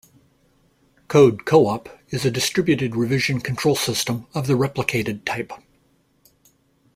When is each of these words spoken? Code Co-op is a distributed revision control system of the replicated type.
Code 1.07 1.45
Co-op 1.45 1.87
is 2.09 2.25
a 2.25 2.31
distributed 2.31 2.95
revision 2.95 3.39
control 3.39 3.75
system 3.75 4.25
of 4.33 4.47
the 4.47 4.55
replicated 4.55 5.25
type. 5.25 5.53